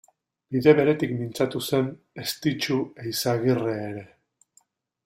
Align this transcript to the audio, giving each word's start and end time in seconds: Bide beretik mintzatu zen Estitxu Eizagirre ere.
Bide 0.53 0.71
beretik 0.79 1.13
mintzatu 1.17 1.61
zen 1.67 1.91
Estitxu 2.25 2.81
Eizagirre 3.05 3.79
ere. 3.87 4.05